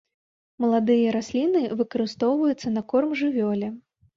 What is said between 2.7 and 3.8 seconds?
на корм жывёле.